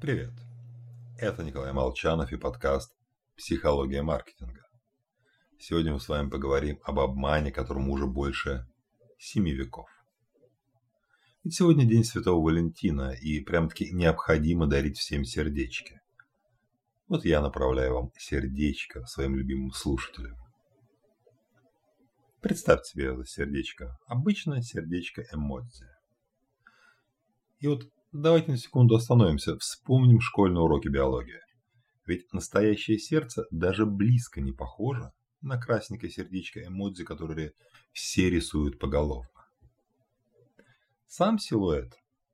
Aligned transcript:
Привет! 0.00 0.32
Это 1.18 1.42
Николай 1.42 1.72
Молчанов 1.72 2.30
и 2.32 2.36
подкаст 2.36 2.94
«Психология 3.36 4.02
маркетинга». 4.02 4.66
Сегодня 5.58 5.94
мы 5.94 6.00
с 6.00 6.08
вами 6.08 6.28
поговорим 6.28 6.78
об 6.82 6.98
обмане, 6.98 7.50
которому 7.50 7.92
уже 7.92 8.06
больше 8.06 8.66
семи 9.18 9.52
веков. 9.52 9.88
Ведь 11.42 11.54
сегодня 11.54 11.86
день 11.86 12.04
Святого 12.04 12.44
Валентина, 12.44 13.12
и 13.12 13.40
прям-таки 13.40 13.92
необходимо 13.92 14.66
дарить 14.66 14.98
всем 14.98 15.24
сердечки. 15.24 16.00
Вот 17.08 17.24
я 17.24 17.40
направляю 17.40 17.94
вам 17.94 18.12
сердечко 18.18 19.06
своим 19.06 19.36
любимым 19.36 19.72
слушателям. 19.72 20.36
Представьте 22.42 22.90
себе 22.90 23.14
это 23.14 23.24
сердечко. 23.24 23.96
Обычное 24.06 24.60
сердечко 24.60 25.24
эмодзи. 25.32 25.86
И 27.60 27.66
вот 27.68 27.88
давайте 28.14 28.52
на 28.52 28.56
секунду 28.56 28.94
остановимся, 28.94 29.58
вспомним 29.58 30.20
школьные 30.20 30.62
уроки 30.62 30.86
биологии. 30.88 31.40
Ведь 32.06 32.32
настоящее 32.32 32.98
сердце 32.98 33.44
даже 33.50 33.86
близко 33.86 34.40
не 34.40 34.52
похоже 34.52 35.12
на 35.40 35.58
красненькое 35.58 36.12
сердечко 36.12 36.64
эмодзи, 36.64 37.04
которые 37.04 37.52
все 37.92 38.30
рисуют 38.30 38.78
поголовно. 38.78 39.28
Сам 41.06 41.38
силуэт 41.38 41.92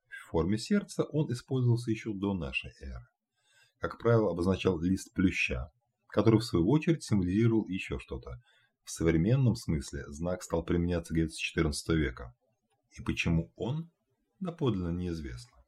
в 0.09 0.31
форме 0.31 0.59
сердца 0.59 1.05
он 1.05 1.33
использовался 1.33 1.91
еще 1.91 2.13
до 2.13 2.35
нашей 2.35 2.73
эры. 2.81 3.07
Как 3.79 3.99
правило, 3.99 4.31
обозначал 4.31 4.79
лист 4.81 5.15
плюща, 5.15 5.73
который 6.09 6.41
в 6.41 6.45
свою 6.45 6.69
очередь 6.69 7.03
символизировал 7.03 7.67
еще 7.69 7.99
что-то. 7.99 8.41
В 8.85 8.91
современном 8.91 9.55
смысле 9.55 10.05
знак 10.09 10.43
стал 10.43 10.63
применяться 10.63 11.15
где-то 11.15 11.33
с 11.33 11.57
XIV 11.57 11.97
века. 11.97 12.35
И 12.99 13.03
почему 13.03 13.51
он, 13.57 13.91
доподлинно 14.41 14.91
неизвестно. 14.91 15.60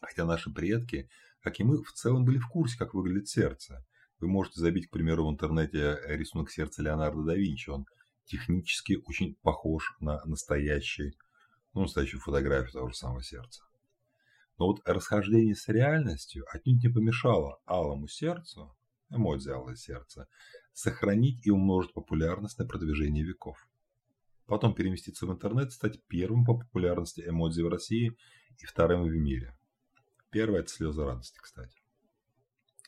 Хотя 0.00 0.24
наши 0.24 0.50
предки, 0.50 1.08
как 1.40 1.60
и 1.60 1.64
мы, 1.64 1.82
в 1.82 1.92
целом 1.92 2.24
были 2.24 2.38
в 2.38 2.48
курсе, 2.48 2.78
как 2.78 2.94
выглядит 2.94 3.28
сердце. 3.28 3.84
Вы 4.18 4.28
можете 4.28 4.60
забить, 4.60 4.88
к 4.88 4.90
примеру, 4.90 5.26
в 5.26 5.30
интернете 5.30 5.98
рисунок 6.06 6.50
сердца 6.50 6.82
Леонардо 6.82 7.22
да 7.22 7.34
Винчи. 7.34 7.70
Он 7.70 7.86
технически 8.24 8.98
очень 9.06 9.34
похож 9.42 9.96
на 10.00 10.22
настоящий, 10.24 11.16
ну, 11.74 11.82
настоящую 11.82 12.20
фотографию 12.20 12.72
того 12.72 12.88
же 12.88 12.94
самого 12.94 13.22
сердца. 13.22 13.62
Но 14.58 14.66
вот 14.66 14.82
расхождение 14.84 15.54
с 15.54 15.68
реальностью 15.68 16.44
отнюдь 16.52 16.82
не 16.82 16.90
помешало 16.90 17.60
алому 17.64 18.08
сердцу, 18.08 18.76
эмодзи 19.08 19.50
алое 19.50 19.74
сердце, 19.74 20.28
сохранить 20.72 21.46
и 21.46 21.50
умножить 21.50 21.94
популярность 21.94 22.58
на 22.58 22.66
продвижение 22.66 23.24
веков. 23.24 23.56
Потом 24.46 24.74
переместиться 24.74 25.26
в 25.26 25.32
интернет, 25.32 25.72
стать 25.72 26.04
первым 26.06 26.44
по 26.44 26.58
популярности 26.58 27.24
эмодзи 27.26 27.62
в 27.62 27.68
России 27.68 28.16
и 28.58 28.66
вторым 28.66 29.02
в 29.02 29.10
мире. 29.10 29.56
Первое– 30.30 30.60
это 30.60 30.70
слезы 30.70 31.04
радости, 31.04 31.38
кстати. 31.40 31.76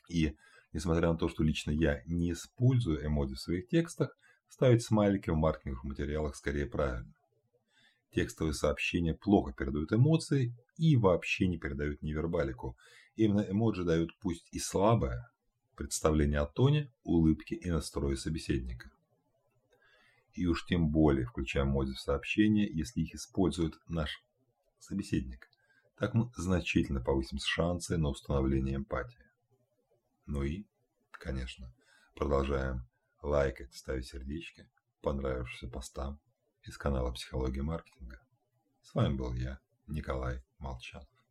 И, 0.08 0.36
несмотря 0.72 1.12
на 1.12 1.18
то, 1.18 1.28
что 1.28 1.42
лично 1.42 1.70
я 1.70 2.02
не 2.06 2.32
использую 2.32 3.04
эмодзи 3.04 3.34
в 3.34 3.40
своих 3.40 3.68
текстах, 3.68 4.16
ставить 4.48 4.82
смайлики 4.82 5.30
в 5.30 5.36
маркетинговых 5.36 5.84
материалах 5.84 6.36
скорее 6.36 6.66
правильно. 6.66 7.12
Текстовые 8.14 8.52
сообщения 8.52 9.14
плохо 9.14 9.52
передают 9.52 9.92
эмоции 9.92 10.54
и 10.76 10.96
вообще 10.96 11.48
не 11.48 11.58
передают 11.58 12.02
невербалику. 12.02 12.76
Именно 13.16 13.40
эмоджи 13.48 13.84
дают 13.84 14.10
пусть 14.20 14.46
и 14.52 14.58
слабое 14.58 15.30
представление 15.74 16.40
о 16.40 16.46
тоне, 16.46 16.92
улыбке 17.02 17.56
и 17.56 17.70
настрое 17.70 18.16
собеседника. 18.16 18.90
И 20.34 20.46
уж 20.46 20.66
тем 20.66 20.90
более 20.90 21.26
включая 21.26 21.64
эмодзи 21.64 21.94
в 21.94 22.00
сообщения, 22.00 22.68
если 22.68 23.00
их 23.00 23.14
использует 23.14 23.74
наш 23.88 24.22
собеседник. 24.78 25.51
Так 26.02 26.14
мы 26.14 26.32
значительно 26.34 27.00
повысим 27.00 27.38
шансы 27.38 27.96
на 27.96 28.08
установление 28.08 28.74
эмпатии. 28.74 29.24
Ну 30.26 30.42
и, 30.42 30.66
конечно, 31.12 31.72
продолжаем 32.16 32.88
лайкать, 33.22 33.72
ставить 33.72 34.08
сердечки 34.08 34.68
понравившимся 35.00 35.72
постам 35.72 36.18
из 36.64 36.76
канала 36.76 37.12
«Психология 37.12 37.62
маркетинга». 37.62 38.20
С 38.82 38.92
вами 38.96 39.14
был 39.14 39.32
я, 39.34 39.60
Николай 39.86 40.42
Молчанов. 40.58 41.21